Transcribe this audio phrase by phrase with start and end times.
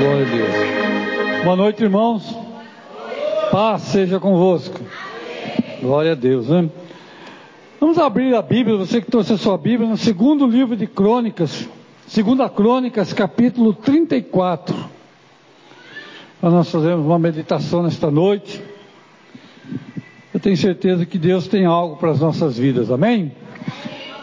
[0.00, 1.44] Glória a Deus.
[1.44, 2.34] Boa noite, irmãos.
[3.50, 4.80] Paz seja convosco.
[5.78, 6.70] Glória a Deus, né?
[7.78, 11.68] Vamos abrir a Bíblia, você que trouxe a sua Bíblia, no segundo livro de Crônicas,
[12.06, 14.74] segunda Crônicas, capítulo 34.
[16.40, 18.58] Para nós fazermos uma meditação nesta noite.
[20.32, 23.32] Eu tenho certeza que Deus tem algo para as nossas vidas, amém?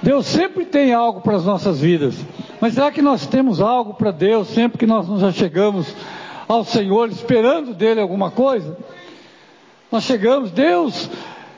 [0.01, 2.15] Deus sempre tem algo para as nossas vidas.
[2.59, 5.93] Mas será que nós temos algo para Deus sempre que nós nos achegamos
[6.47, 8.77] ao Senhor, esperando dele alguma coisa?
[9.91, 11.09] Nós chegamos, Deus,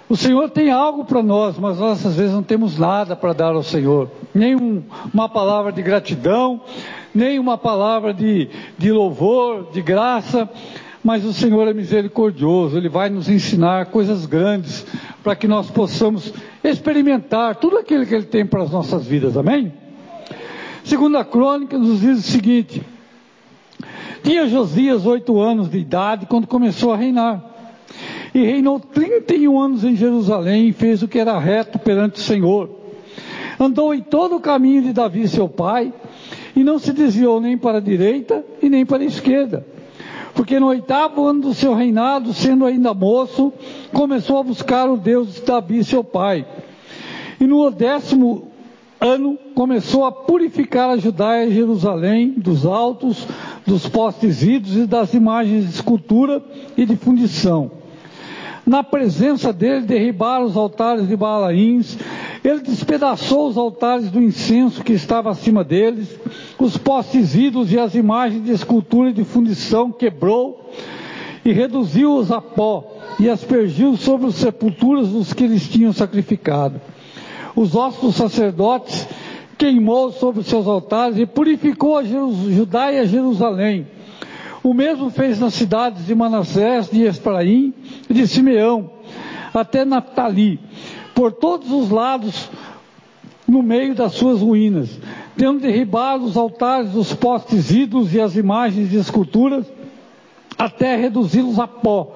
[0.09, 3.53] o Senhor tem algo para nós, mas nós às vezes não temos nada para dar
[3.53, 4.09] ao Senhor.
[4.33, 6.61] Nem um, uma palavra de gratidão,
[7.13, 10.49] nem uma palavra de, de louvor, de graça.
[11.01, 14.85] Mas o Senhor é misericordioso, Ele vai nos ensinar coisas grandes
[15.23, 19.71] para que nós possamos experimentar tudo aquilo que Ele tem para as nossas vidas, amém?
[20.89, 22.81] Segunda Crônica nos diz o seguinte:
[24.23, 27.45] Tinha Josias oito anos de idade quando começou a reinar
[28.33, 32.71] e reinou 31 anos em Jerusalém e fez o que era reto perante o Senhor.
[33.59, 35.93] Andou em todo o caminho de Davi, seu pai,
[36.55, 39.63] e não se desviou nem para a direita e nem para a esquerda.
[40.33, 43.53] Porque no oitavo ano do seu reinado, sendo ainda moço,
[43.93, 46.47] começou a buscar o Deus de Davi, seu pai.
[47.39, 48.48] E no décimo
[48.99, 53.27] ano começou a purificar a Judá e Jerusalém dos altos,
[53.65, 56.43] dos postes ídolos e das imagens de escultura
[56.75, 57.71] e de fundição
[58.69, 61.97] na presença dele, derribaram os altares de Baalaíns,
[62.43, 66.07] ele despedaçou os altares do incenso que estava acima deles,
[66.59, 70.69] os postes ídolos e as imagens de escultura e de fundição quebrou
[71.43, 76.79] e reduziu-os a pó e aspergiu sobre as sepulturas dos que eles tinham sacrificado.
[77.59, 79.05] Os ossos dos sacerdotes
[79.57, 83.85] queimou sobre os seus altares e purificou a Judá e a Jerusalém.
[84.63, 87.73] O mesmo fez nas cidades de Manassés, de Efraim
[88.09, 88.89] e de Simeão,
[89.53, 90.57] até Naphtali,
[91.13, 92.49] por todos os lados,
[93.45, 94.97] no meio das suas ruínas,
[95.35, 99.65] tendo derribado os altares dos postes ídolos e as imagens de esculturas,
[100.57, 102.15] até reduzi-los a pó,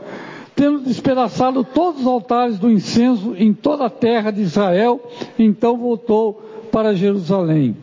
[0.55, 5.01] tendo despedaçado todos os altares do incenso em toda a terra de Israel,
[5.37, 6.41] então voltou
[6.71, 7.75] para Jerusalém.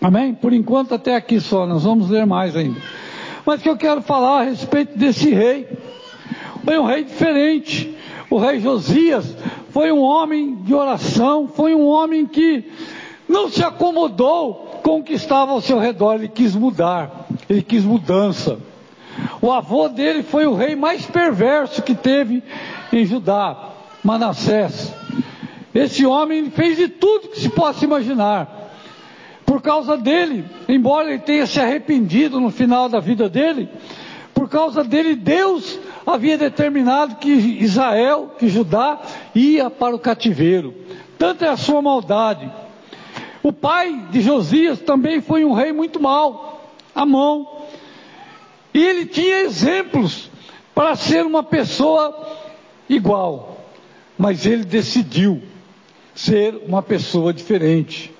[0.00, 0.34] Amém?
[0.34, 2.80] Por enquanto até aqui só, nós vamos ler mais ainda.
[3.44, 5.66] Mas que eu quero falar a respeito desse rei.
[6.64, 7.96] Foi um rei diferente.
[8.30, 9.34] O rei Josias
[9.70, 12.64] foi um homem de oração, foi um homem que
[13.28, 17.84] não se acomodou com o que estava ao seu redor, ele quis mudar, ele quis
[17.84, 18.58] mudança.
[19.40, 22.42] O avô dele foi o rei mais perverso que teve
[22.92, 23.70] em Judá,
[24.02, 24.92] Manassés.
[25.74, 28.72] Esse homem fez de tudo que se possa imaginar.
[29.46, 33.68] Por causa dele, embora ele tenha se arrependido no final da vida dele,
[34.34, 39.00] por causa dele, Deus havia determinado que Israel, que Judá,
[39.34, 40.74] ia para o cativeiro.
[41.18, 42.50] Tanto é a sua maldade.
[43.42, 46.62] O pai de Josias também foi um rei muito mau,
[46.94, 47.57] Amon.
[48.72, 50.30] E ele tinha exemplos
[50.74, 52.14] para ser uma pessoa
[52.88, 53.66] igual,
[54.16, 55.42] mas ele decidiu
[56.14, 58.12] ser uma pessoa diferente.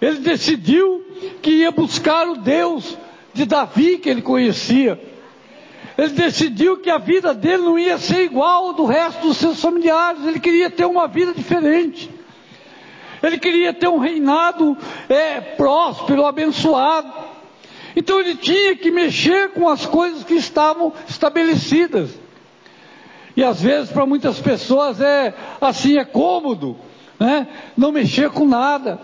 [0.00, 1.04] Ele decidiu
[1.42, 2.96] que ia buscar o Deus
[3.32, 5.00] de Davi que ele conhecia.
[5.96, 10.26] Ele decidiu que a vida dele não ia ser igual do resto dos seus familiares.
[10.26, 12.10] Ele queria ter uma vida diferente.
[13.22, 14.76] Ele queria ter um reinado
[15.08, 17.10] é, próspero, abençoado.
[17.96, 22.10] Então ele tinha que mexer com as coisas que estavam estabelecidas.
[23.34, 26.76] E às vezes para muitas pessoas é assim, é cômodo,
[27.18, 27.48] né?
[27.74, 29.00] Não mexer com nada.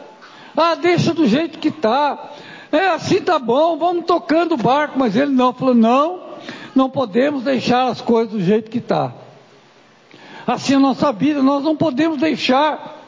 [0.55, 2.33] Ah, deixa do jeito que está.
[2.71, 4.99] É assim tá bom, vamos tocando o barco.
[4.99, 6.21] Mas ele não, falou: não,
[6.75, 9.13] não podemos deixar as coisas do jeito que está.
[10.47, 13.02] Assim é a nossa vida, nós não podemos deixar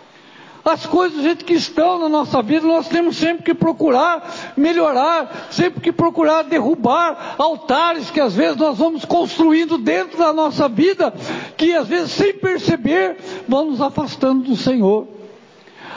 [0.65, 5.49] as coisas do jeito que estão na nossa vida, nós temos sempre que procurar melhorar,
[5.51, 11.13] sempre que procurar derrubar altares que às vezes nós vamos construindo dentro da nossa vida,
[11.57, 15.07] que às vezes sem perceber vão nos afastando do Senhor.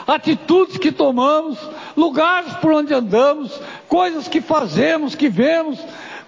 [0.06, 1.58] Atitudes que tomamos,
[1.96, 5.78] lugares por onde andamos, coisas que fazemos, que vemos,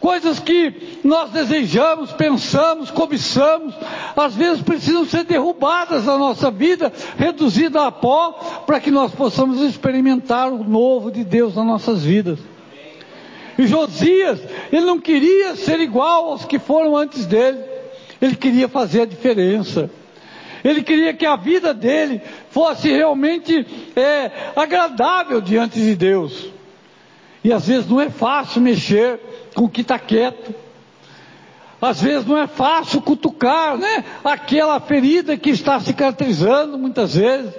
[0.00, 3.74] coisas que nós desejamos, pensamos, cobiçamos,
[4.16, 8.32] às vezes precisam ser derrubadas da nossa vida, reduzida a pó,
[8.66, 12.38] para que nós possamos experimentar o novo de Deus nas nossas vidas.
[13.58, 14.40] E Josias,
[14.72, 17.62] ele não queria ser igual aos que foram antes dele,
[18.20, 19.90] ele queria fazer a diferença.
[20.64, 22.20] Ele queria que a vida dele
[22.50, 23.66] fosse realmente
[23.96, 26.48] é, agradável diante de Deus.
[27.42, 29.18] E às vezes não é fácil mexer
[29.60, 30.54] com o que está quieto.
[31.82, 34.02] Às vezes não é fácil cutucar, né?
[34.24, 37.52] Aquela ferida que está cicatrizando muitas vezes.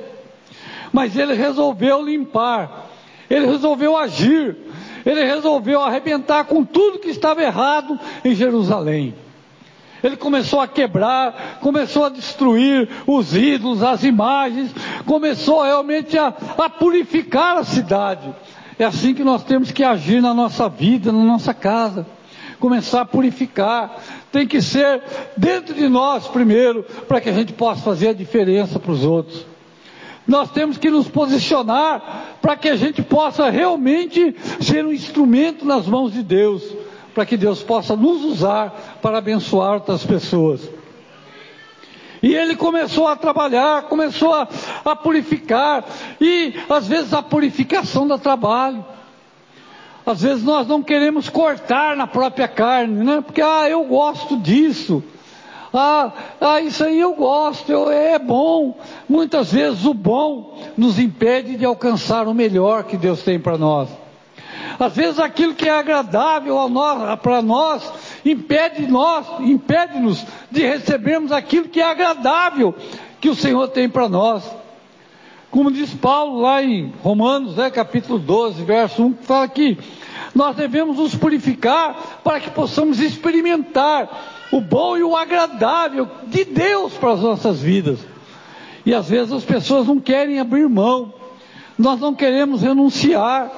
[0.92, 2.88] Mas ele resolveu limpar.
[3.30, 4.57] Ele resolveu agir.
[5.06, 9.13] Ele resolveu arrebentar com tudo que estava errado em Jerusalém.
[10.01, 14.74] Ele começou a quebrar, começou a destruir os ídolos, as imagens,
[15.06, 18.33] começou realmente a, a purificar a cidade.
[18.81, 22.04] É assim que nós temos que agir na nossa vida, na nossa casa.
[22.60, 24.01] Começar a purificar.
[24.31, 25.04] Tem que ser
[25.38, 29.45] dentro de nós primeiro, para que a gente possa fazer a diferença para os outros.
[30.28, 35.86] Nós temos que nos posicionar para que a gente possa realmente ser um instrumento nas
[35.86, 36.63] mãos de Deus
[37.13, 40.68] para que Deus possa nos usar para abençoar outras pessoas.
[42.21, 44.47] E ele começou a trabalhar, começou a,
[44.85, 45.83] a purificar,
[46.19, 48.85] e às vezes a purificação dá trabalho.
[50.06, 53.21] Às vezes nós não queremos cortar na própria carne, né?
[53.21, 55.03] Porque, ah, eu gosto disso.
[55.73, 58.77] Ah, ah isso aí eu gosto, eu, é bom.
[59.07, 63.89] Muitas vezes o bom nos impede de alcançar o melhor que Deus tem para nós.
[64.79, 66.57] Às vezes aquilo que é agradável
[67.21, 67.83] para nós
[68.25, 72.75] impede nós, impede-nos de recebermos aquilo que é agradável
[73.19, 74.44] que o Senhor tem para nós.
[75.50, 79.77] Como diz Paulo lá em Romanos, né, capítulo 12, verso 1, que fala que
[80.33, 86.94] nós devemos nos purificar para que possamos experimentar o bom e o agradável de Deus
[86.94, 88.00] para as nossas vidas.
[88.85, 91.13] E às vezes as pessoas não querem abrir mão,
[91.77, 93.51] nós não queremos renunciar,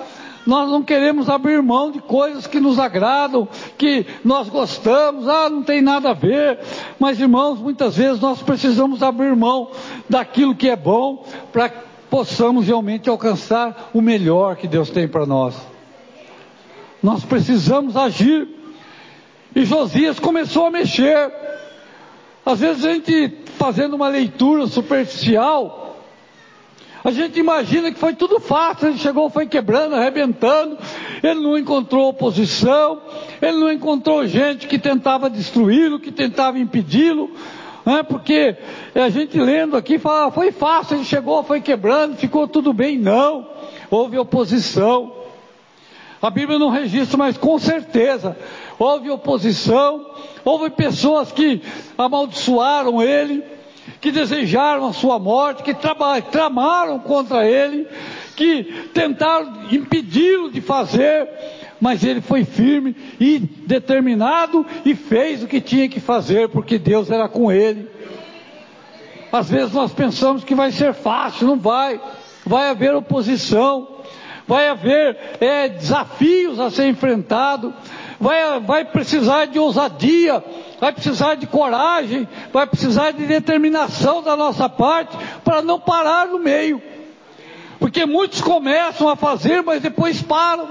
[0.45, 3.47] nós não queremos abrir mão de coisas que nos agradam,
[3.77, 6.59] que nós gostamos, ah, não tem nada a ver.
[6.99, 9.71] Mas irmãos, muitas vezes nós precisamos abrir mão
[10.09, 11.79] daquilo que é bom para que
[12.09, 15.55] possamos realmente alcançar o melhor que Deus tem para nós.
[17.01, 18.47] Nós precisamos agir.
[19.55, 21.31] E Josias começou a mexer.
[22.45, 25.82] Às vezes a gente fazendo uma leitura superficial,
[27.03, 30.77] a gente imagina que foi tudo fácil, ele chegou, foi quebrando, arrebentando,
[31.21, 33.01] ele não encontrou oposição,
[33.41, 37.29] ele não encontrou gente que tentava destruí-lo, que tentava impedi-lo,
[37.85, 38.03] né?
[38.03, 38.55] porque
[38.95, 42.97] a gente lendo aqui fala, foi fácil, ele chegou, foi quebrando, ficou tudo bem.
[42.97, 43.49] Não,
[43.91, 45.23] houve oposição.
[46.21, 48.37] A Bíblia não registra, mas com certeza
[48.79, 50.05] houve oposição,
[50.45, 51.61] houve pessoas que
[51.97, 53.43] amaldiçoaram ele,
[54.03, 55.73] que desejaram a sua morte, que
[56.29, 57.87] tramaram contra ele,
[58.35, 61.25] que tentaram impedi-lo de fazer,
[61.79, 67.09] mas ele foi firme e determinado e fez o que tinha que fazer, porque Deus
[67.09, 67.89] era com ele.
[69.31, 72.01] Às vezes nós pensamos que vai ser fácil, não vai.
[72.45, 73.87] Vai haver oposição,
[74.45, 77.73] vai haver é, desafios a ser enfrentado,
[78.23, 80.41] vai, vai precisar de ousadia,
[80.79, 86.39] vai precisar de coragem, vai precisar de determinação da nossa parte para não parar no
[86.39, 86.81] meio.
[87.79, 90.69] Porque muitos começam a fazer, mas depois param.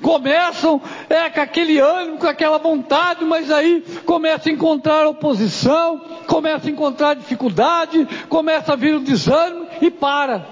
[0.00, 6.68] Começam é, com aquele ânimo, com aquela vontade, mas aí começa a encontrar oposição, começa
[6.68, 10.46] a encontrar dificuldade, começa a vir o desânimo e para.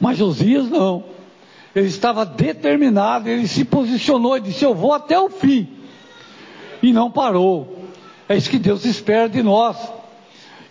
[0.00, 1.17] Mas Josias não.
[1.78, 5.68] Ele estava determinado, ele se posicionou e disse: Eu vou até o fim
[6.82, 7.78] e não parou.
[8.28, 9.76] É isso que Deus espera de nós.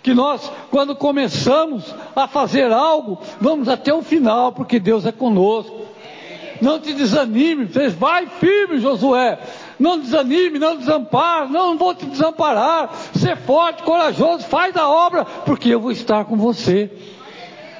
[0.04, 5.88] Que nós, quando começamos a fazer algo, vamos até o final, porque Deus é conosco.
[6.62, 9.40] Não te desanime, vocês vai firme, Josué.
[9.80, 12.94] Não desanime, não desampare, não, vou te desamparar.
[13.16, 16.92] Ser forte, corajoso, faz a obra, porque eu vou estar com você.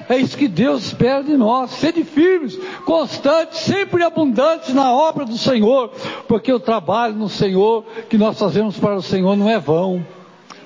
[0.08, 1.70] É isso que Deus espera de nós.
[1.72, 5.90] Sede firmes, constantes, sempre abundantes na obra do Senhor,
[6.26, 10.04] porque o trabalho no Senhor que nós fazemos para o Senhor não é vão.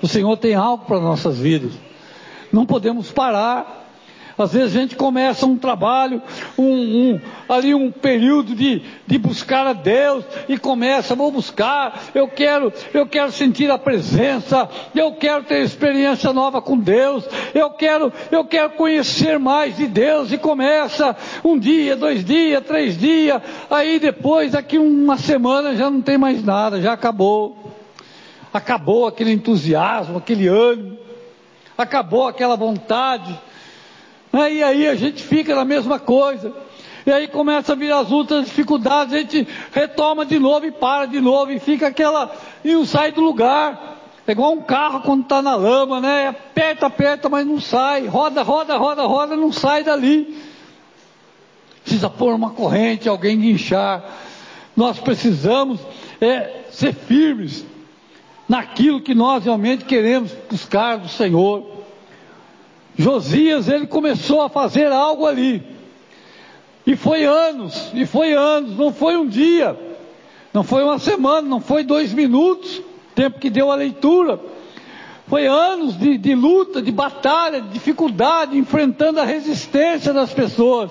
[0.00, 1.72] O Senhor tem algo para nossas vidas.
[2.52, 3.81] Não podemos parar.
[4.42, 6.20] Às vezes a gente começa um trabalho,
[6.58, 12.28] um, um, ali um período de, de buscar a Deus e começa, vou buscar, eu
[12.28, 18.12] quero, eu quero sentir a presença, eu quero ter experiência nova com Deus, eu quero,
[18.30, 23.98] eu quero conhecer mais de Deus e começa um dia, dois dias, três dias, aí
[23.98, 27.56] depois, daqui uma semana já não tem mais nada, já acabou.
[28.52, 30.98] Acabou aquele entusiasmo, aquele ânimo,
[31.78, 33.40] acabou aquela vontade
[34.32, 36.52] Aí, aí a gente fica na mesma coisa.
[37.04, 41.06] E aí começa a vir as outras dificuldades, a gente retoma de novo e para
[41.06, 42.34] de novo, e fica aquela.
[42.64, 43.98] e não sai do lugar.
[44.24, 46.28] É igual um carro quando está na lama, né?
[46.28, 48.06] Aperta, aperta, mas não sai.
[48.06, 50.38] Roda, roda, roda, roda, não sai dali.
[51.82, 54.04] Precisa pôr uma corrente, alguém guinchar.
[54.76, 55.80] nós precisamos
[56.20, 57.66] é, ser firmes
[58.48, 61.71] naquilo que nós realmente queremos buscar do Senhor.
[62.96, 65.62] Josias, ele começou a fazer algo ali.
[66.86, 69.78] E foi anos, e foi anos, não foi um dia,
[70.52, 72.82] não foi uma semana, não foi dois minutos,
[73.14, 74.38] tempo que deu a leitura.
[75.28, 80.90] Foi anos de, de luta, de batalha, de dificuldade, enfrentando a resistência das pessoas.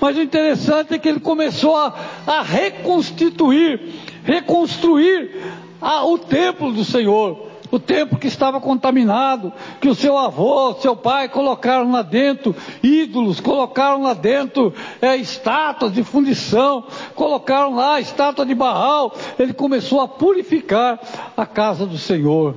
[0.00, 1.94] Mas o interessante é que ele começou a,
[2.26, 3.80] a reconstituir,
[4.22, 5.42] reconstruir
[5.80, 10.94] a, o templo do Senhor o templo que estava contaminado, que o seu avô, seu
[10.94, 18.46] pai colocaram lá dentro ídolos, colocaram lá dentro é, estátuas de fundição, colocaram lá estátua
[18.46, 19.14] de Baal.
[19.38, 21.00] Ele começou a purificar
[21.36, 22.56] a casa do Senhor.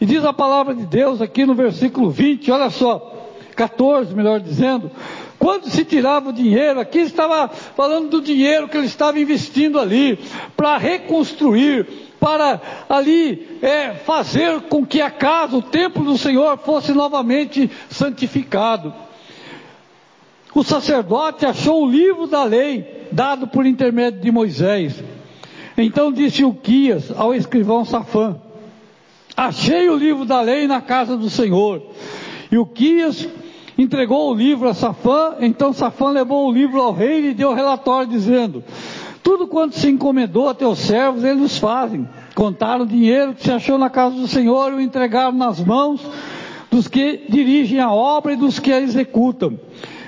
[0.00, 3.12] E diz a palavra de Deus aqui no versículo 20, olha só,
[3.54, 4.90] 14, melhor dizendo,
[5.38, 10.18] quando se tirava o dinheiro, aqui estava falando do dinheiro que ele estava investindo ali,
[10.56, 11.86] para reconstruir,
[12.24, 18.94] para ali é, fazer com que a casa, o templo do Senhor fosse novamente santificado.
[20.54, 25.04] O sacerdote achou o livro da lei, dado por intermédio de Moisés.
[25.76, 28.36] Então disse Uquias ao escrivão Safã:
[29.36, 31.82] Achei o livro da lei na casa do Senhor.
[32.50, 33.28] E Uquias
[33.76, 38.08] entregou o livro a Safã, então Safã levou o livro ao rei e deu relatório
[38.08, 38.64] dizendo:
[39.24, 42.06] tudo quanto se encomendou a teus servos, eles os fazem.
[42.34, 46.06] Contaram o dinheiro que se achou na casa do Senhor e o entregaram nas mãos
[46.70, 49.58] dos que dirigem a obra e dos que a executam.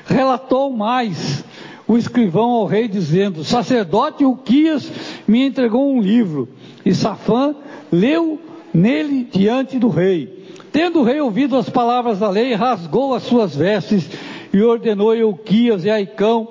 [0.05, 1.43] Relatou mais
[1.89, 4.93] o escrivão ao rei, dizendo: Sacerdote Uquias
[5.27, 6.49] me entregou um livro.
[6.85, 7.55] E Safã
[7.91, 8.39] leu
[8.73, 10.45] nele diante do rei.
[10.71, 14.11] Tendo o rei ouvido as palavras da lei, rasgou as suas vestes
[14.53, 16.49] e ordenou Euquias e a Icão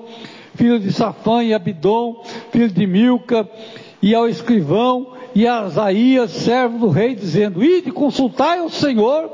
[0.55, 3.47] filho de Safã e Abidom, filho de Milca,
[4.01, 9.29] e ao escrivão e a Asaías, servo do rei, dizendo: Ide, consultai ao Senhor,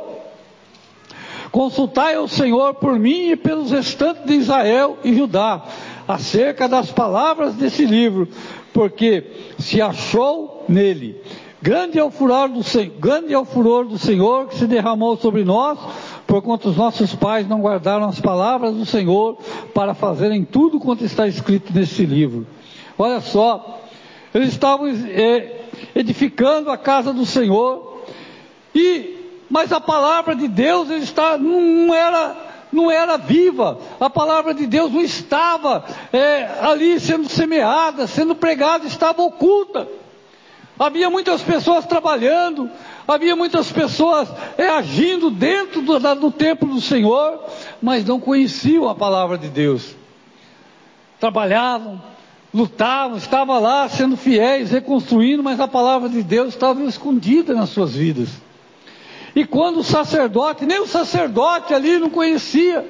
[1.51, 5.63] consultai ao Senhor por mim e pelos restantes de Israel e Judá,
[6.07, 8.27] acerca das palavras desse livro,
[8.73, 9.23] porque
[9.59, 11.21] se achou nele.
[11.61, 12.61] Grande é o furor do,
[12.99, 15.77] grande é o furor do Senhor que se derramou sobre nós,
[16.31, 19.37] porquanto os nossos pais não guardaram as palavras do Senhor
[19.73, 22.47] para fazerem tudo quanto está escrito nesse livro.
[22.97, 23.81] Olha só,
[24.33, 28.05] eles estavam é, edificando a casa do Senhor,
[28.73, 32.33] e mas a palavra de Deus está, não era
[32.71, 35.83] não era viva, a palavra de Deus não estava
[36.13, 39.85] é, ali sendo semeada, sendo pregada, estava oculta.
[40.79, 42.69] Havia muitas pessoas trabalhando,
[43.11, 47.43] havia muitas pessoas é, agindo dentro do, do templo do Senhor,
[47.81, 49.95] mas não conheciam a palavra de Deus.
[51.19, 52.01] Trabalhavam,
[52.53, 57.95] lutavam, estavam lá sendo fiéis, reconstruindo, mas a palavra de Deus estava escondida nas suas
[57.95, 58.29] vidas.
[59.35, 62.85] E quando o sacerdote, nem o sacerdote ali não conhecia,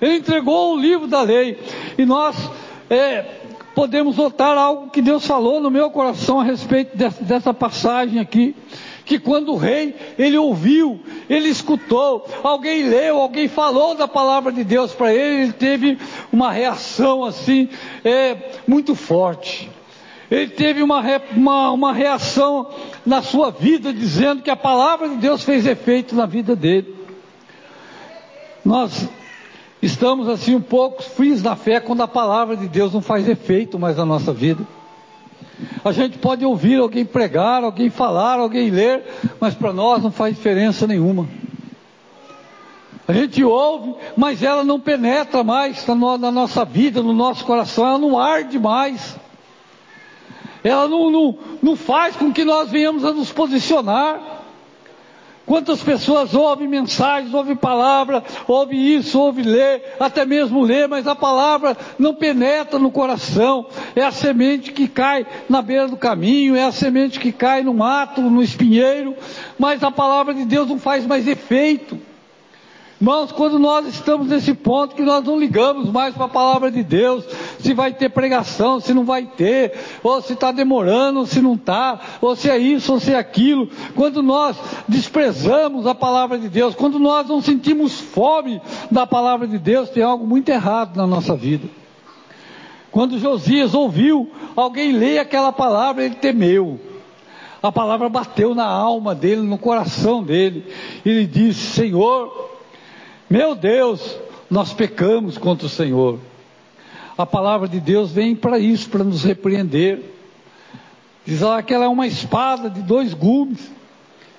[0.00, 1.58] ele entregou o livro da lei,
[1.96, 2.36] e nós
[2.90, 3.24] é,
[3.74, 8.54] podemos notar algo que Deus falou no meu coração a respeito dessa, dessa passagem aqui
[9.04, 14.64] que quando o rei, ele ouviu, ele escutou, alguém leu, alguém falou da palavra de
[14.64, 15.98] Deus para ele, ele teve
[16.32, 17.68] uma reação assim,
[18.04, 19.70] é, muito forte.
[20.30, 21.02] Ele teve uma,
[21.36, 22.70] uma, uma reação
[23.04, 26.94] na sua vida, dizendo que a palavra de Deus fez efeito na vida dele.
[28.64, 29.06] Nós
[29.82, 33.78] estamos assim um pouco frios na fé quando a palavra de Deus não faz efeito
[33.78, 34.66] mais na nossa vida.
[35.84, 39.04] A gente pode ouvir alguém pregar, alguém falar, alguém ler,
[39.40, 41.28] mas para nós não faz diferença nenhuma.
[43.06, 47.98] A gente ouve, mas ela não penetra mais na nossa vida, no nosso coração, ela
[47.98, 49.16] não arde mais.
[50.62, 54.33] Ela não, não, não faz com que nós venhamos a nos posicionar.
[55.46, 61.14] Quantas pessoas ouvem mensagens, ouvem palavra, ouvem isso, ouvem ler, até mesmo ler, mas a
[61.14, 63.66] palavra não penetra no coração.
[63.94, 67.74] É a semente que cai na beira do caminho, é a semente que cai no
[67.74, 69.14] mato, no espinheiro,
[69.58, 71.98] mas a palavra de Deus não faz mais efeito.
[72.98, 76.82] Irmãos, quando nós estamos nesse ponto que nós não ligamos mais para a palavra de
[76.82, 77.22] Deus,
[77.64, 81.98] se vai ter pregação, se não vai ter, ou se está demorando, se não está,
[82.20, 84.54] ou se é isso, ou se é aquilo, quando nós
[84.86, 90.02] desprezamos a palavra de Deus, quando nós não sentimos fome da palavra de Deus, tem
[90.02, 91.66] algo muito errado na nossa vida.
[92.92, 96.78] Quando Josias ouviu alguém ler aquela palavra, ele temeu.
[97.62, 100.66] A palavra bateu na alma dele, no coração dele.
[101.04, 102.50] Ele disse: Senhor,
[103.28, 104.16] meu Deus,
[104.50, 106.20] nós pecamos contra o Senhor.
[107.16, 110.02] A palavra de Deus vem para isso, para nos repreender.
[111.24, 113.70] Diz lá que ela é uma espada de dois gumes,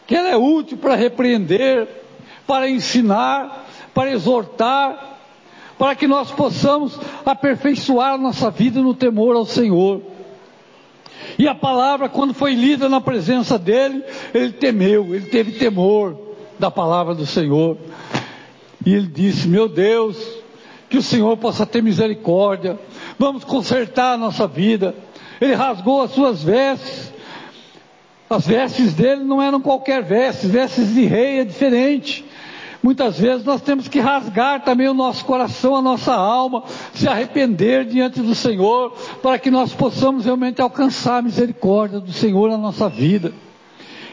[0.06, 1.88] que ela é útil para repreender,
[2.46, 5.20] para ensinar, para exortar,
[5.78, 10.02] para que nós possamos aperfeiçoar nossa vida no temor ao Senhor.
[11.40, 14.04] E a palavra, quando foi lida na presença dele,
[14.34, 16.18] ele temeu, ele teve temor
[16.60, 17.78] da palavra do Senhor.
[18.86, 20.18] E ele disse: Meu Deus,
[20.96, 22.80] que o Senhor possa ter misericórdia,
[23.20, 24.96] vamos consertar a nossa vida.
[25.42, 27.14] Ele rasgou as suas vestes,
[28.30, 32.24] as vestes dele não eram qualquer vestes, vestes de rei é diferente.
[32.82, 37.84] Muitas vezes nós temos que rasgar também o nosso coração, a nossa alma, se arrepender
[37.84, 42.88] diante do Senhor, para que nós possamos realmente alcançar a misericórdia do Senhor na nossa
[42.88, 43.34] vida.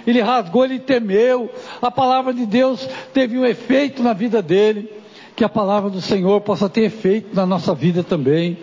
[0.05, 1.49] Ele rasgou, ele temeu,
[1.81, 5.02] a palavra de Deus teve um efeito na vida dele,
[5.35, 8.59] que a palavra do Senhor possa ter efeito na nossa vida também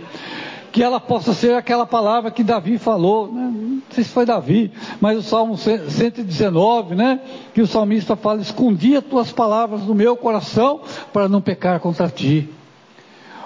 [0.72, 3.52] que ela possa ser aquela palavra que Davi falou, né?
[3.52, 4.72] não sei se foi Davi,
[5.02, 7.20] mas o Salmo 119, né?
[7.54, 12.10] Que o salmista fala: Escondi as tuas palavras no meu coração para não pecar contra
[12.10, 12.48] ti.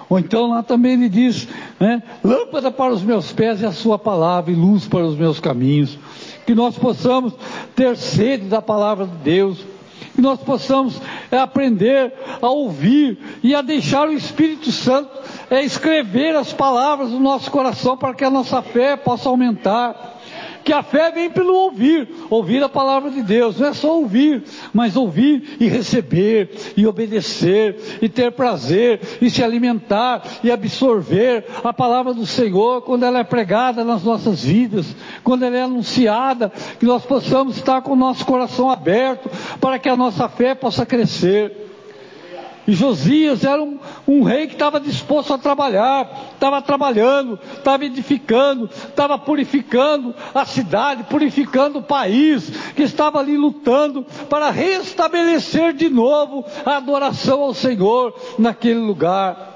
[0.08, 1.48] Ou então lá também ele diz,
[1.80, 2.02] né?
[2.22, 5.98] Lâmpada para os meus pés é a sua palavra e luz para os meus caminhos.
[6.46, 7.32] Que nós possamos
[7.74, 9.64] ter sede da palavra de Deus,
[10.14, 15.10] que nós possamos é, aprender a ouvir e a deixar o Espírito Santo
[15.50, 20.13] é, escrever as palavras do nosso coração para que a nossa fé possa aumentar.
[20.64, 24.42] Que a fé vem pelo ouvir, ouvir a palavra de Deus, não é só ouvir,
[24.72, 31.72] mas ouvir e receber, e obedecer, e ter prazer, e se alimentar, e absorver a
[31.72, 34.86] palavra do Senhor quando ela é pregada nas nossas vidas,
[35.22, 39.28] quando ela é anunciada, que nós possamos estar com o nosso coração aberto
[39.60, 41.73] para que a nossa fé possa crescer.
[42.72, 49.18] Josias era um, um rei que estava disposto a trabalhar, estava trabalhando, estava edificando, estava
[49.18, 56.76] purificando a cidade, purificando o país, que estava ali lutando para restabelecer de novo a
[56.76, 59.53] adoração ao Senhor naquele lugar.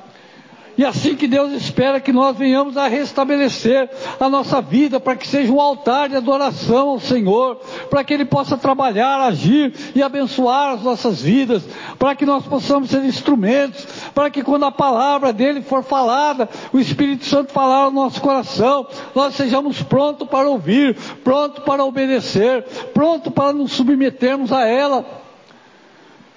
[0.78, 5.26] E assim que Deus espera que nós venhamos a restabelecer a nossa vida, para que
[5.26, 7.56] seja um altar de adoração ao Senhor,
[7.90, 11.64] para que Ele possa trabalhar, agir e abençoar as nossas vidas,
[11.98, 16.78] para que nós possamos ser instrumentos, para que quando a palavra dele for falada, o
[16.78, 18.86] Espírito Santo falar ao nosso coração,
[19.16, 22.62] nós sejamos prontos para ouvir, prontos para obedecer,
[22.94, 25.04] prontos para nos submetermos a ela.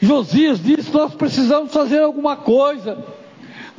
[0.02, 3.21] Josias disse: Nós precisamos fazer alguma coisa.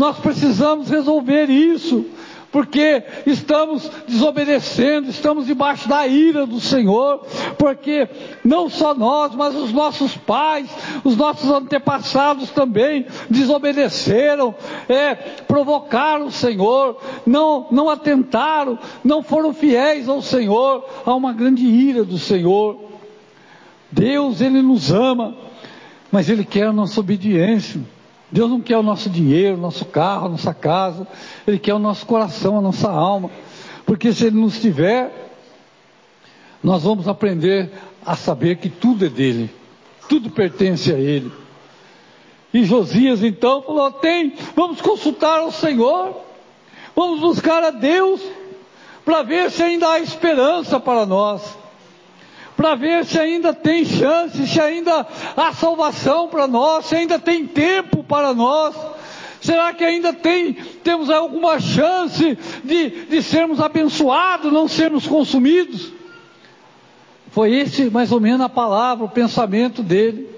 [0.02, 2.04] Nós precisamos resolver isso,
[2.50, 7.24] porque estamos desobedecendo, estamos debaixo da ira do Senhor,
[7.56, 8.08] porque
[8.44, 10.68] não só nós, mas os nossos pais,
[11.04, 14.52] os nossos antepassados também desobedeceram,
[14.88, 21.64] é, provocaram o Senhor, não, não atentaram, não foram fiéis ao Senhor, há uma grande
[21.64, 22.76] ira do Senhor.
[23.88, 25.36] Deus, Ele nos ama,
[26.10, 27.80] mas Ele quer a nossa obediência.
[28.32, 31.06] Deus não quer o nosso dinheiro, o nosso carro, a nossa casa,
[31.46, 33.30] Ele quer o nosso coração, a nossa alma.
[33.84, 35.30] Porque se Ele nos tiver,
[36.64, 37.70] nós vamos aprender
[38.04, 39.50] a saber que tudo é dele,
[40.08, 41.30] tudo pertence a Ele.
[42.54, 46.16] E Josias então falou: tem, vamos consultar ao Senhor,
[46.96, 48.22] vamos buscar a Deus,
[49.04, 51.61] para ver se ainda há esperança para nós
[52.62, 55.04] para ver se ainda tem chance, se ainda
[55.36, 58.76] há salvação para nós, se ainda tem tempo para nós.
[59.40, 65.92] Será que ainda tem, temos alguma chance de, de sermos abençoados, não sermos consumidos?
[67.32, 70.30] Foi esse mais ou menos a palavra, o pensamento dele.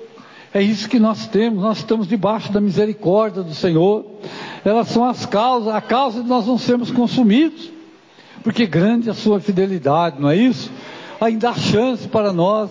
[0.55, 4.07] É isso que nós temos, nós estamos debaixo da misericórdia do Senhor.
[4.65, 7.71] Elas são as causas, a causa de nós não sermos consumidos.
[8.43, 10.71] Porque grande é a sua fidelidade, não é isso?
[11.21, 12.71] Ainda há chance para nós,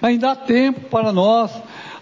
[0.00, 1.50] ainda há tempo para nós,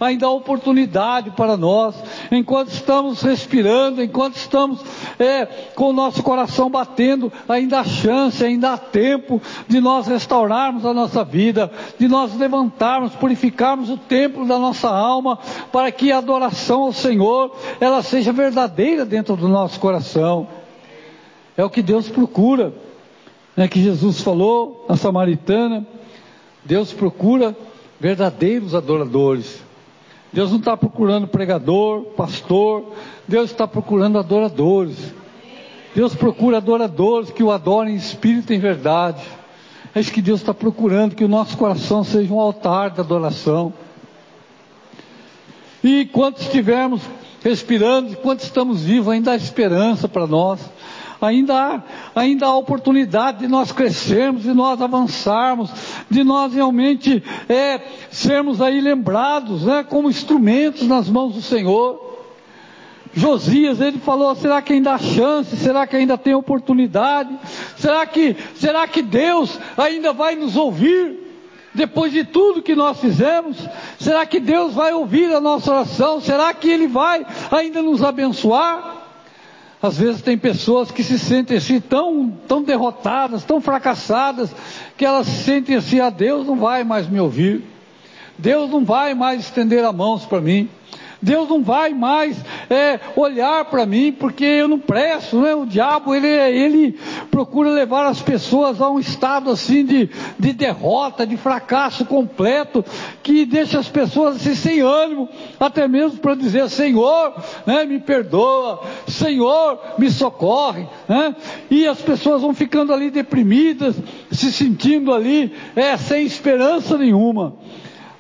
[0.00, 1.94] ainda há oportunidade para nós,
[2.30, 4.80] enquanto estamos respirando, enquanto estamos
[5.18, 10.84] é, com o nosso coração batendo, ainda há chance, ainda há tempo de nós restaurarmos
[10.84, 15.38] a nossa vida, de nós levantarmos, purificarmos o templo da nossa alma,
[15.72, 20.48] para que a adoração ao Senhor ela seja verdadeira dentro do nosso coração.
[21.56, 22.74] É o que Deus procura
[23.56, 25.86] né, que Jesus falou, a samaritana,
[26.64, 27.56] Deus procura
[28.00, 29.62] verdadeiros adoradores.
[30.32, 32.92] Deus não está procurando pregador, pastor,
[33.28, 34.96] Deus está procurando adoradores.
[35.94, 39.22] Deus procura adoradores que o adorem em espírito e em verdade.
[39.94, 43.72] É isso que Deus está procurando, que o nosso coração seja um altar de adoração.
[45.84, 47.02] E enquanto estivermos
[47.44, 50.58] respirando, enquanto estamos vivos, ainda há esperança para nós
[51.24, 51.82] ainda há,
[52.14, 55.70] ainda há oportunidade de nós crescermos, de nós avançarmos,
[56.10, 62.14] de nós realmente é, sermos aí lembrados, né, como instrumentos nas mãos do Senhor.
[63.14, 65.56] Josias, ele falou: será que ainda há chance?
[65.56, 67.30] Será que ainda tem oportunidade?
[67.76, 71.22] Será que, será que Deus ainda vai nos ouvir?
[71.74, 73.56] Depois de tudo que nós fizemos,
[73.98, 76.20] será que Deus vai ouvir a nossa oração?
[76.20, 78.93] Será que Ele vai ainda nos abençoar?
[79.84, 84.50] Às vezes tem pessoas que se sentem assim tão, tão derrotadas, tão fracassadas,
[84.96, 87.62] que elas se sentem assim, ah, Deus não vai mais me ouvir.
[88.38, 90.70] Deus não vai mais estender as mãos para mim.
[91.24, 92.36] Deus não vai mais
[92.68, 95.54] é, olhar para mim porque eu não presto, né?
[95.54, 96.98] O diabo ele, ele
[97.30, 102.84] procura levar as pessoas a um estado assim de, de derrota, de fracasso completo,
[103.22, 107.34] que deixa as pessoas assim sem ânimo, até mesmo para dizer Senhor,
[107.66, 111.34] né, me perdoa, Senhor, me socorre, né?
[111.70, 113.96] E as pessoas vão ficando ali deprimidas,
[114.30, 117.54] se sentindo ali é, sem esperança nenhuma.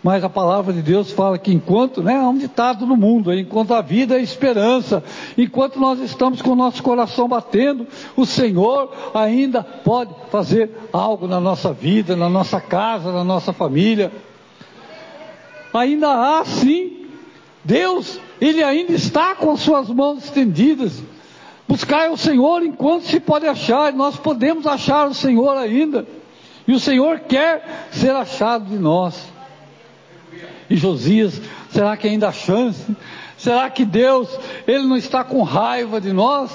[0.04, 3.72] Mas a palavra de Deus fala que enquanto, né, é um ditado no mundo, enquanto
[3.72, 5.02] a vida é esperança,
[5.36, 11.40] enquanto nós estamos com o nosso coração batendo, o Senhor ainda pode fazer algo na
[11.40, 14.12] nossa vida, na nossa casa, na nossa família.
[15.72, 17.06] Ainda há sim,
[17.64, 21.02] Deus, Ele ainda está com as suas mãos estendidas.
[21.66, 26.06] Buscar o Senhor enquanto se pode achar, nós podemos achar o Senhor ainda.
[26.68, 29.32] E o Senhor quer ser achado de nós
[30.68, 32.84] e Josias, será que ainda há chance?
[33.36, 34.28] Será que Deus,
[34.66, 36.50] Ele não está com raiva de nós?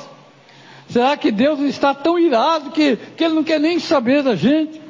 [0.89, 4.35] Será que Deus não está tão irado que, que Ele não quer nem saber da
[4.35, 4.81] gente?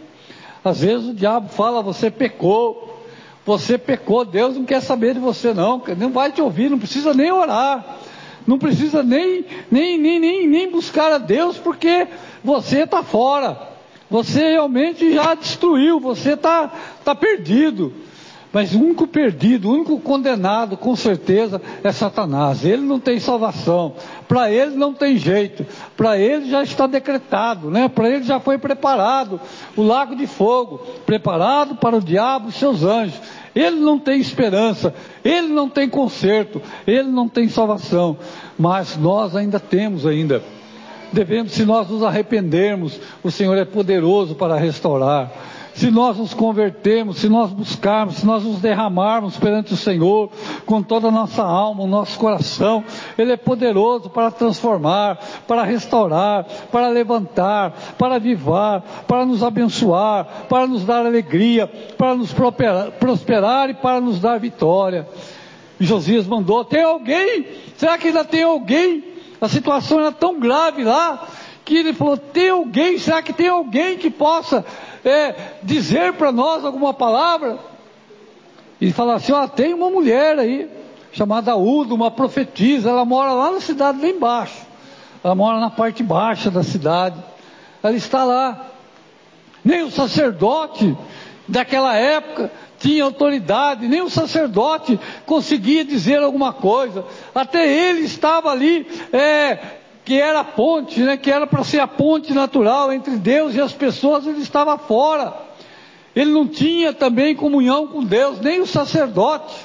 [0.64, 3.04] Às vezes o diabo fala, você pecou,
[3.46, 7.14] você pecou, Deus não quer saber de você não, não vai te ouvir, não precisa
[7.14, 7.98] nem orar,
[8.46, 12.08] não precisa nem, nem, nem, nem, nem buscar a Deus, porque
[12.44, 13.58] você está fora,
[14.10, 16.72] você realmente já destruiu, você está
[17.04, 17.94] tá perdido.
[18.52, 22.66] Mas o único perdido, o único condenado, com certeza, é Satanás.
[22.66, 23.94] Ele não tem salvação.
[24.28, 25.66] Para ele não tem jeito.
[25.96, 27.88] Para ele já está decretado, né?
[27.88, 29.40] Para ele já foi preparado
[29.78, 33.22] o lago de fogo, preparado para o diabo e seus anjos.
[33.54, 38.18] Ele não tem esperança, ele não tem conserto, ele não tem salvação.
[38.58, 40.42] Mas nós ainda temos ainda.
[41.12, 45.32] Devemos, se nós nos arrependermos, o Senhor é poderoso para restaurar
[45.80, 50.30] se nós nos convertermos, se nós buscarmos, se nós nos derramarmos perante o Senhor
[50.66, 52.84] com toda a nossa alma, o nosso coração,
[53.18, 60.68] Ele é poderoso para transformar, para restaurar, para levantar, para avivar, para nos abençoar, para
[60.68, 61.66] nos dar alegria,
[61.98, 62.36] para nos
[63.00, 65.08] prosperar e para nos dar vitória.
[65.80, 67.46] E Josias mandou: tem alguém?
[67.78, 69.02] Será que ainda tem alguém?
[69.40, 71.26] A situação era tão grave lá
[71.64, 72.98] que ele falou: tem alguém?
[72.98, 74.66] Será que tem alguém que possa
[75.04, 77.60] é, dizer para nós alguma palavra
[78.80, 80.70] e falar assim: ó, tem uma mulher aí,
[81.12, 84.68] chamada Uda, uma profetisa, ela mora lá na cidade, lá embaixo.
[85.24, 87.22] Ela mora na parte baixa da cidade.
[87.84, 88.68] Ela está lá.
[89.64, 90.98] Nem o sacerdote
[91.48, 97.06] daquela época tinha autoridade, nem o sacerdote conseguia dizer alguma coisa.
[97.36, 99.79] Até ele estava ali é,
[100.10, 103.62] que era a ponte, né, que era para ser a ponte natural entre Deus e
[103.62, 105.36] as pessoas, ele estava fora.
[106.16, 109.56] Ele não tinha também comunhão com Deus, nem o sacerdote,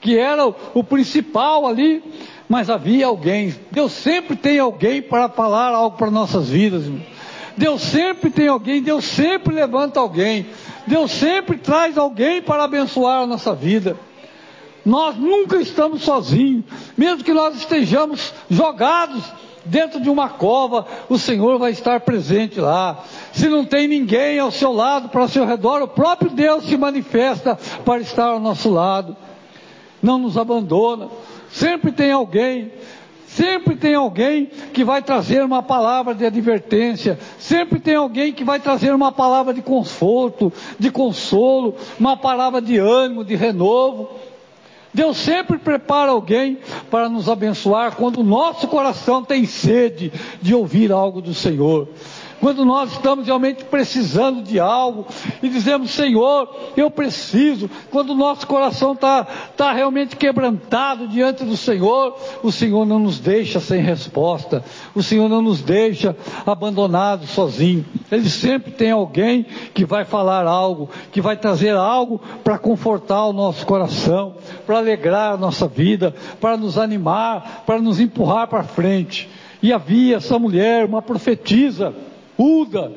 [0.00, 2.00] que era o, o principal ali,
[2.48, 3.52] mas havia alguém.
[3.72, 6.84] Deus sempre tem alguém para falar algo para nossas vidas.
[6.84, 7.02] Irmão.
[7.56, 10.46] Deus sempre tem alguém, Deus sempre levanta alguém.
[10.86, 13.96] Deus sempre traz alguém para abençoar a nossa vida.
[14.86, 16.64] Nós nunca estamos sozinhos,
[16.96, 23.04] mesmo que nós estejamos jogados dentro de uma cova, o Senhor vai estar presente lá.
[23.32, 27.58] Se não tem ninguém ao seu lado, para seu redor, o próprio Deus se manifesta
[27.84, 29.16] para estar ao nosso lado.
[30.02, 31.08] Não nos abandona.
[31.50, 32.72] Sempre tem alguém.
[33.26, 38.58] Sempre tem alguém que vai trazer uma palavra de advertência, sempre tem alguém que vai
[38.58, 44.08] trazer uma palavra de conforto, de consolo, uma palavra de ânimo, de renovo.
[44.92, 46.58] Deus sempre prepara alguém
[46.90, 51.88] para nos abençoar quando o nosso coração tem sede de ouvir algo do Senhor
[52.40, 55.06] quando nós estamos realmente precisando de algo
[55.42, 59.24] e dizemos, Senhor, eu preciso, quando o nosso coração está
[59.56, 65.28] tá realmente quebrantado diante do Senhor, o Senhor não nos deixa sem resposta, o Senhor
[65.28, 67.86] não nos deixa abandonados sozinhos.
[68.10, 73.32] Ele sempre tem alguém que vai falar algo, que vai trazer algo para confortar o
[73.32, 74.34] nosso coração,
[74.66, 79.28] para alegrar a nossa vida, para nos animar, para nos empurrar para frente.
[79.62, 81.92] E havia essa mulher, uma profetisa,
[82.38, 82.92] Uda,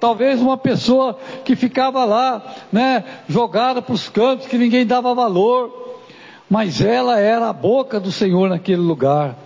[0.00, 6.00] talvez uma pessoa que ficava lá, né, jogada para os cantos, que ninguém dava valor,
[6.48, 9.36] mas ela era a boca do Senhor naquele lugar.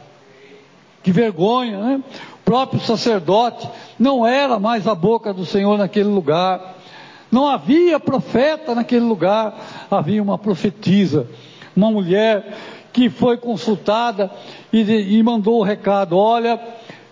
[1.03, 2.03] Que vergonha, né?
[2.33, 6.77] O próprio sacerdote não era mais a boca do Senhor naquele lugar.
[7.31, 9.55] Não havia profeta naquele lugar,
[9.91, 11.29] havia uma profetisa,
[11.77, 12.57] uma mulher
[12.93, 14.31] que foi consultada
[14.73, 16.59] e, e mandou o recado: olha,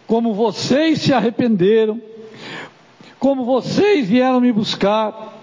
[0.07, 2.01] como vocês se arrependeram,
[3.23, 5.35] como vocês vieram me buscar,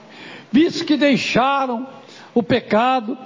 [0.52, 1.88] visto que deixaram
[2.34, 3.18] o pecado,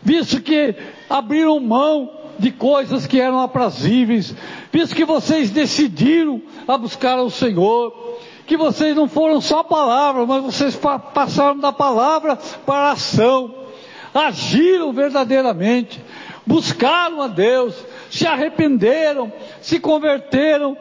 [0.00, 0.74] visto que
[1.10, 4.34] abriram mão de coisas que eram aprazíveis,
[4.72, 8.16] visto que vocês decidiram a buscar o Senhor,
[8.46, 10.80] que vocês não foram só palavras, mas vocês
[11.12, 13.54] passaram da palavra para a ação,
[14.14, 16.02] agiram verdadeiramente,
[16.46, 17.74] buscaram a Deus,
[18.08, 20.78] se arrependeram, se converteram,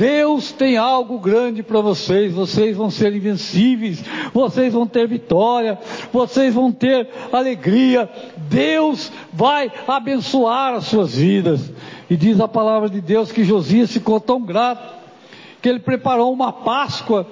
[0.00, 5.78] Deus tem algo grande para vocês, vocês vão ser invencíveis, vocês vão ter vitória,
[6.10, 8.08] vocês vão ter alegria,
[8.48, 11.70] Deus vai abençoar as suas vidas.
[12.08, 14.90] E diz a palavra de Deus que Josias ficou tão grato,
[15.60, 17.26] que ele preparou uma Páscoa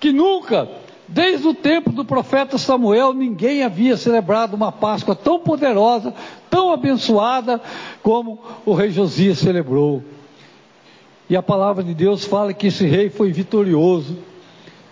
[0.00, 0.66] que nunca,
[1.06, 6.14] desde o tempo do profeta Samuel, ninguém havia celebrado uma Páscoa tão poderosa,
[6.48, 7.60] tão abençoada
[8.02, 10.02] como o rei Josias celebrou.
[11.30, 14.16] E a palavra de Deus fala que esse rei foi vitorioso.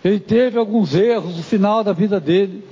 [0.05, 2.62] Ele teve alguns erros no final da vida dele,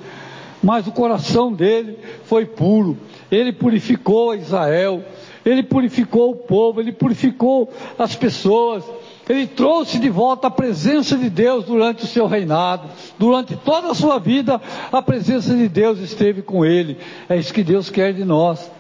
[0.63, 2.99] mas o coração dele foi puro.
[3.31, 5.03] Ele purificou Israel,
[5.47, 8.85] ele purificou o povo, ele purificou as pessoas.
[9.27, 12.87] Ele trouxe de volta a presença de Deus durante o seu reinado.
[13.19, 14.61] Durante toda a sua vida,
[14.93, 16.99] a presença de Deus esteve com ele.
[17.31, 18.71] É isso que Deus quer de nós.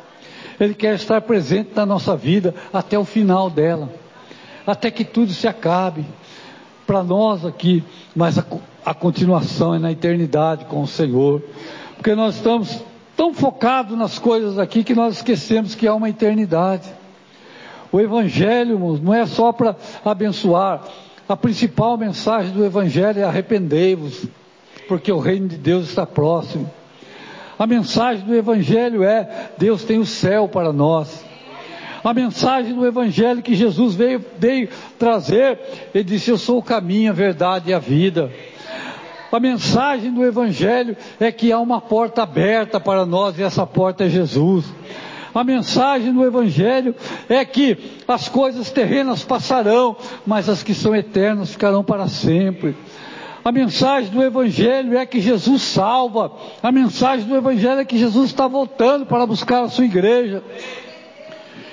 [0.60, 4.03] Ele quer estar presente na nossa vida até o final dela
[4.66, 6.04] até que tudo se acabe.
[6.86, 7.82] Para nós aqui,
[8.14, 8.44] mas a,
[8.84, 11.42] a continuação é na eternidade com o Senhor.
[11.96, 12.82] Porque nós estamos
[13.16, 16.90] tão focados nas coisas aqui que nós esquecemos que há uma eternidade.
[17.90, 20.82] O Evangelho não é só para abençoar.
[21.26, 24.26] A principal mensagem do Evangelho é arrependei-vos,
[24.86, 26.70] porque o reino de Deus está próximo.
[27.58, 31.24] A mensagem do Evangelho é: Deus tem o céu para nós
[32.04, 35.58] a mensagem do Evangelho que Jesus veio, veio trazer.
[35.94, 38.30] Ele disse: Eu sou o caminho, a verdade e a vida.
[39.32, 44.04] A mensagem do Evangelho é que há uma porta aberta para nós e essa porta
[44.04, 44.66] é Jesus.
[45.34, 46.94] A mensagem do Evangelho
[47.28, 52.76] é que as coisas terrenas passarão, mas as que são eternas ficarão para sempre.
[53.44, 56.30] A mensagem do Evangelho é que Jesus salva.
[56.62, 60.42] A mensagem do Evangelho é que Jesus está voltando para buscar a sua igreja.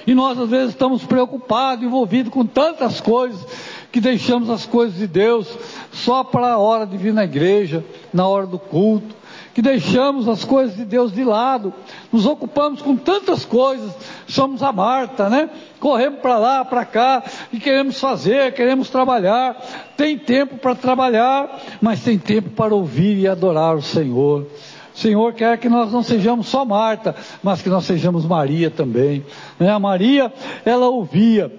[0.06, 3.46] E nós às vezes estamos preocupados, envolvidos com tantas coisas,
[3.92, 5.48] que deixamos as coisas de Deus
[5.92, 7.84] só para a hora de vir na igreja,
[8.14, 9.16] na hora do culto,
[9.54, 11.74] que deixamos as coisas de Deus de lado,
[12.12, 13.92] nos ocupamos com tantas coisas,
[14.28, 15.50] somos a Marta, né?
[15.80, 19.62] Corremos para lá, para cá, e queremos fazer, queremos trabalhar.
[19.98, 24.48] Tem tempo para trabalhar, mas tem tempo para ouvir e adorar o Senhor.
[24.94, 29.26] Senhor quer que nós não sejamos só Marta, mas que nós sejamos Maria também.
[29.60, 29.70] Né?
[29.70, 30.32] A Maria,
[30.66, 31.52] ela ouvia.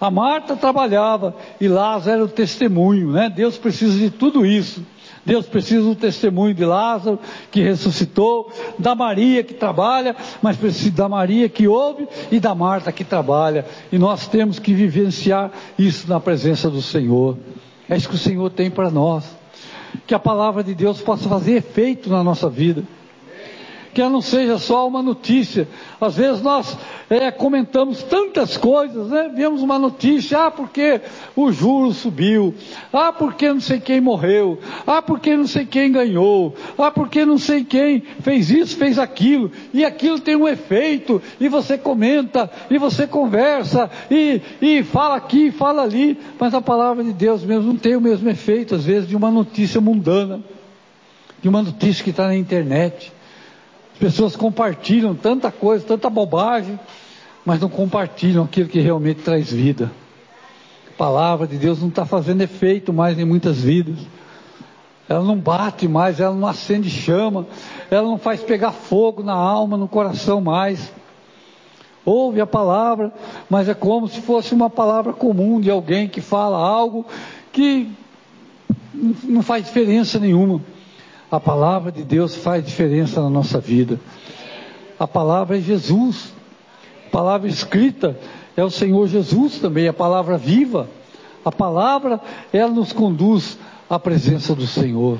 [0.00, 3.30] A Marta trabalhava e Lázaro era o testemunho, né?
[3.30, 4.84] Deus precisa de tudo isso.
[5.24, 7.20] Deus precisa do testemunho de Lázaro,
[7.52, 12.90] que ressuscitou, da Maria que trabalha, mas precisa da Maria que ouve e da Marta
[12.90, 13.64] que trabalha.
[13.92, 17.38] E nós temos que vivenciar isso na presença do Senhor.
[17.88, 19.41] É isso que o Senhor tem para nós
[20.06, 22.84] que a palavra de Deus possa fazer efeito na nossa vida.
[23.92, 25.68] Que ela não seja só uma notícia.
[26.00, 26.76] Às vezes nós
[27.10, 29.30] é, comentamos tantas coisas, né?
[29.34, 31.00] Vemos uma notícia, ah, porque
[31.36, 32.54] o juro subiu,
[32.90, 37.36] ah, porque não sei quem morreu, ah, porque não sei quem ganhou, ah, porque não
[37.36, 42.78] sei quem fez isso, fez aquilo, e aquilo tem um efeito, e você comenta, e
[42.78, 47.76] você conversa, e, e fala aqui, fala ali, mas a palavra de Deus mesmo não
[47.76, 50.40] tem o mesmo efeito, às vezes, de uma notícia mundana,
[51.42, 53.12] de uma notícia que está na internet.
[54.02, 56.76] As pessoas compartilham tanta coisa, tanta bobagem,
[57.46, 59.92] mas não compartilham aquilo que realmente traz vida.
[60.88, 63.96] A palavra de Deus não está fazendo efeito mais em muitas vidas.
[65.08, 67.46] Ela não bate mais, ela não acende chama,
[67.92, 70.92] ela não faz pegar fogo na alma, no coração mais.
[72.04, 73.12] Ouve a palavra,
[73.48, 77.06] mas é como se fosse uma palavra comum de alguém que fala algo
[77.52, 77.88] que
[79.22, 80.60] não faz diferença nenhuma.
[81.32, 83.98] A palavra de Deus faz diferença na nossa vida.
[85.00, 86.32] A palavra é Jesus
[87.12, 88.18] palavra escrita
[88.56, 90.88] é o Senhor Jesus também, a palavra viva.
[91.44, 92.20] A palavra,
[92.52, 95.18] ela nos conduz à presença do Senhor.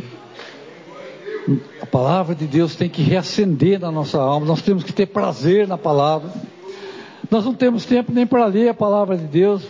[1.81, 5.68] A palavra de Deus tem que reacender na nossa alma, nós temos que ter prazer
[5.68, 6.31] na palavra.
[7.31, 9.62] Nós não temos tempo nem para ler a palavra de Deus.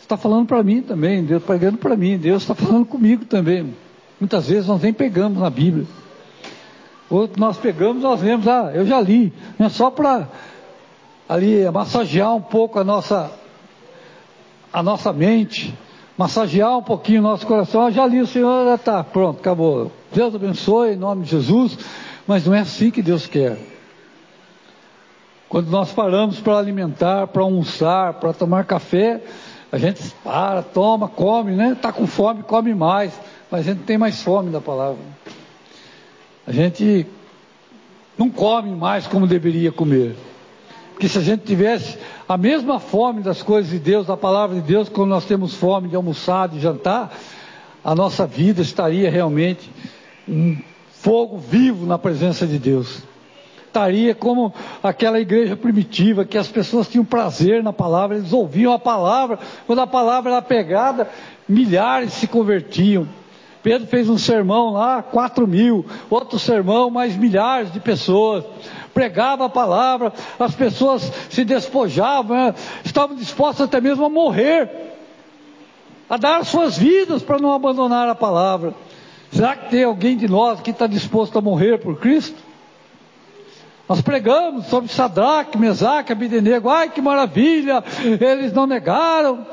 [0.00, 3.74] Está falando para mim também, Deus pregando para mim, Deus está falando comigo também.
[4.22, 5.84] Muitas vezes nós nem pegamos na Bíblia.
[7.10, 10.28] Outro nós pegamos, nós lemos, ah, eu já li, é só para
[11.28, 13.32] ali massagear um pouco a nossa
[14.72, 15.76] a nossa mente,
[16.16, 17.84] massagear um pouquinho o nosso coração.
[17.84, 19.90] Ah, já li o Senhor, já está, pronto, acabou.
[20.12, 21.76] Deus abençoe em nome de Jesus,
[22.24, 23.58] mas não é assim que Deus quer.
[25.48, 29.20] Quando nós paramos para alimentar, para almoçar, para tomar café,
[29.72, 31.72] a gente para, toma, come, né?
[31.72, 33.12] Está com fome, come mais,
[33.52, 35.02] mas a gente tem mais fome da palavra.
[36.46, 37.06] A gente
[38.16, 40.16] não come mais como deveria comer.
[40.92, 44.62] Porque se a gente tivesse a mesma fome das coisas de Deus, da palavra de
[44.62, 47.12] Deus, quando nós temos fome de almoçar, de jantar,
[47.84, 49.70] a nossa vida estaria realmente
[50.26, 50.56] um
[50.90, 53.02] fogo vivo na presença de Deus.
[53.66, 58.78] Estaria como aquela igreja primitiva, que as pessoas tinham prazer na palavra, eles ouviam a
[58.78, 61.10] palavra, quando a palavra era pegada,
[61.46, 63.06] milhares se convertiam.
[63.62, 68.44] Pedro fez um sermão lá, quatro mil, outro sermão, mais milhares de pessoas
[68.92, 72.54] pregava a palavra, as pessoas se despojavam, né?
[72.84, 74.70] estavam dispostas até mesmo a morrer,
[76.08, 78.74] a dar suas vidas para não abandonar a palavra.
[79.30, 82.36] Será que tem alguém de nós que está disposto a morrer por Cristo?
[83.88, 89.46] Nós pregamos sobre Sadraque, Mesaque, Abidenego, ai que maravilha, eles não negaram.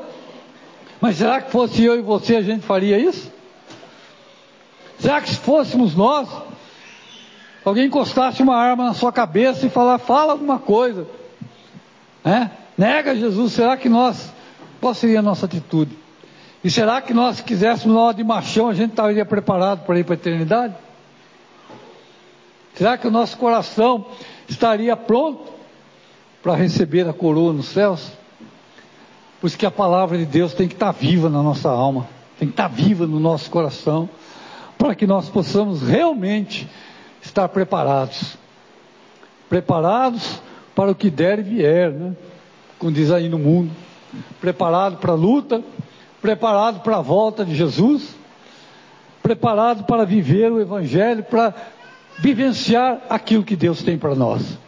[1.00, 3.32] Mas será que fosse eu e você a gente faria isso?
[5.00, 6.28] Será que se fôssemos nós,
[7.64, 11.06] alguém encostasse uma arma na sua cabeça e falar, fala alguma coisa,
[12.22, 12.50] né?
[12.76, 14.32] Nega Jesus, será que nós,
[14.80, 15.98] qual seria a nossa atitude?
[16.62, 20.04] E será que nós, se quiséssemos hora de machão, a gente estaria preparado para ir
[20.04, 20.74] para a eternidade?
[22.74, 24.06] Será que o nosso coração
[24.48, 25.50] estaria pronto
[26.42, 28.12] para receber a coroa nos céus?
[29.40, 32.06] Por isso que a palavra de Deus tem que estar viva na nossa alma,
[32.38, 34.08] tem que estar viva no nosso coração,
[34.80, 36.66] para que nós possamos realmente
[37.20, 38.38] estar preparados.
[39.46, 40.40] Preparados
[40.74, 42.16] para o que der e vier, né?
[42.78, 43.70] Como diz aí no mundo.
[44.40, 45.62] Preparado para a luta,
[46.22, 48.16] preparado para a volta de Jesus,
[49.22, 51.54] preparado para viver o Evangelho, para
[52.18, 54.58] vivenciar aquilo que Deus tem para nós.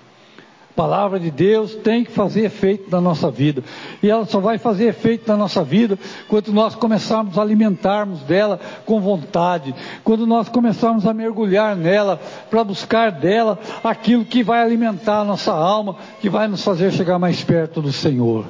[0.74, 3.62] Palavra de Deus tem que fazer efeito na nossa vida.
[4.02, 8.58] E ela só vai fazer efeito na nossa vida quando nós começarmos a alimentarmos dela
[8.86, 15.20] com vontade, quando nós começarmos a mergulhar nela, para buscar dela aquilo que vai alimentar
[15.20, 18.46] a nossa alma, que vai nos fazer chegar mais perto do Senhor.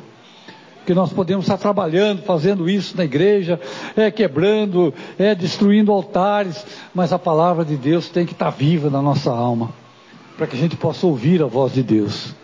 [0.86, 3.58] Que nós podemos estar trabalhando, fazendo isso na igreja,
[3.96, 9.02] é quebrando, é destruindo altares, mas a palavra de Deus tem que estar viva na
[9.02, 9.81] nossa alma
[10.36, 12.34] para que a gente possa ouvir a voz de Deus,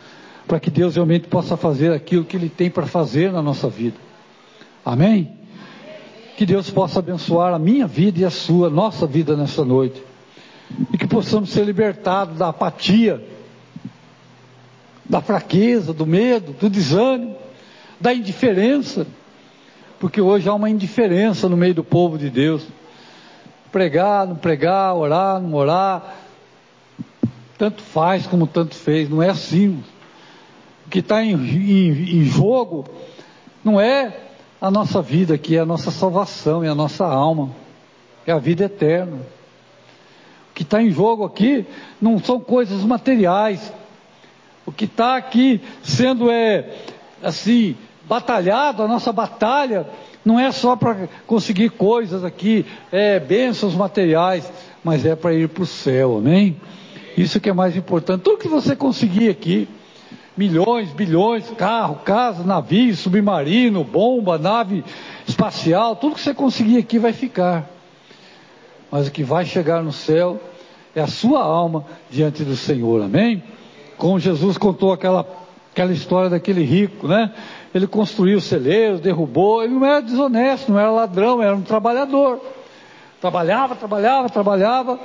[0.46, 3.96] para que Deus realmente possa fazer aquilo que Ele tem para fazer na nossa vida.
[4.84, 5.36] Amém?
[6.36, 10.02] Que Deus possa abençoar a minha vida e a sua, nossa vida nessa noite,
[10.92, 13.22] e que possamos ser libertados da apatia,
[15.08, 17.36] da fraqueza, do medo, do desânimo,
[18.00, 19.06] da indiferença,
[19.98, 22.66] porque hoje há uma indiferença no meio do povo de Deus.
[23.72, 26.14] Pregar, não pregar, orar, não orar,
[27.58, 29.82] tanto faz como tanto fez, não é assim.
[30.86, 32.86] O que está em, em, em jogo
[33.64, 34.16] não é
[34.60, 37.50] a nossa vida aqui, é a nossa salvação, é a nossa alma,
[38.24, 39.16] é a vida eterna.
[40.50, 41.66] O que está em jogo aqui
[42.00, 43.72] não são coisas materiais.
[44.64, 46.74] O que está aqui sendo é
[47.22, 49.86] assim batalhado, a nossa batalha
[50.24, 54.50] não é só para conseguir coisas aqui, é bênçãos materiais,
[54.82, 56.56] mas é para ir para o céu, amém?
[57.18, 58.22] Isso que é mais importante.
[58.22, 59.68] Tudo que você conseguir aqui,
[60.36, 64.84] milhões, bilhões, carro, casa, navio, submarino, bomba, nave
[65.26, 67.68] espacial, tudo que você conseguir aqui vai ficar.
[68.88, 70.40] Mas o que vai chegar no céu
[70.94, 73.42] é a sua alma diante do Senhor, amém?
[73.96, 75.26] Como Jesus contou aquela,
[75.72, 77.34] aquela história daquele rico, né?
[77.74, 82.40] Ele construiu celeiros, derrubou, ele não era desonesto, não era ladrão, era um trabalhador.
[83.20, 85.00] Trabalhava, trabalhava, trabalhava,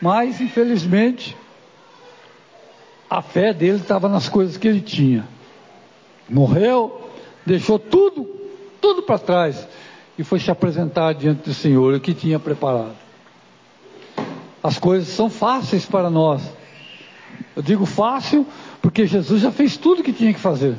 [0.00, 1.36] mas infelizmente
[3.12, 5.28] a fé dele estava nas coisas que ele tinha.
[6.30, 7.10] Morreu,
[7.44, 8.24] deixou tudo,
[8.80, 9.68] tudo para trás
[10.18, 12.94] e foi se apresentar diante do Senhor, o que tinha preparado.
[14.62, 16.42] As coisas são fáceis para nós.
[17.54, 18.46] Eu digo fácil
[18.80, 20.76] porque Jesus já fez tudo o que tinha que fazer.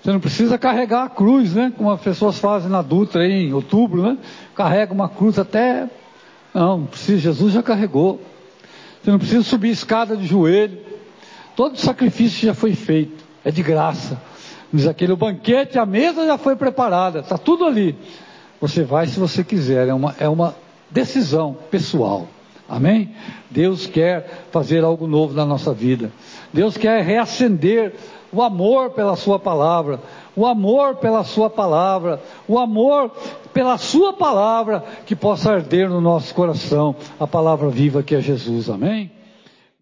[0.00, 1.72] Você não precisa carregar a cruz, né?
[1.76, 4.18] Como as pessoas fazem na Dutra aí, em outubro, né?
[4.54, 5.90] Carrega uma cruz até.
[6.54, 8.20] Não, não precisa, Jesus já carregou.
[9.02, 10.99] Você não precisa subir escada de joelho.
[11.60, 13.22] Todo sacrifício já foi feito.
[13.44, 14.18] É de graça.
[14.72, 17.18] Diz aquele, o banquete, a mesa já foi preparada.
[17.18, 17.94] Está tudo ali.
[18.62, 19.86] Você vai se você quiser.
[19.86, 20.54] É uma, é uma
[20.90, 22.26] decisão pessoal.
[22.66, 23.14] Amém?
[23.50, 26.10] Deus quer fazer algo novo na nossa vida.
[26.50, 27.92] Deus quer reacender
[28.32, 30.00] o amor pela Sua palavra,
[30.34, 33.10] o amor pela Sua palavra, o amor
[33.52, 38.70] pela Sua palavra que possa arder no nosso coração, a palavra viva que é Jesus.
[38.70, 39.10] Amém?